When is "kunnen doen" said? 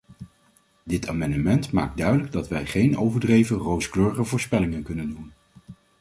4.83-5.31